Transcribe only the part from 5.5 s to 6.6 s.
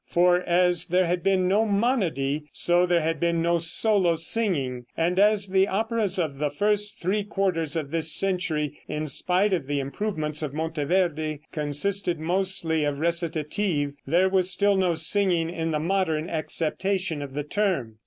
operas of the